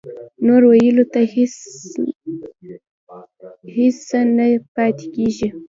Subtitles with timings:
[0.45, 1.21] نور ویلو ته
[3.75, 5.47] هېڅ څه نه پاتې کېږي